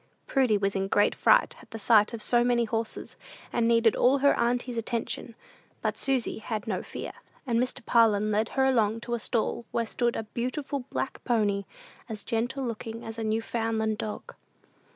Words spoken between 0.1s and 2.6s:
Prudy was in a great fright at sight of so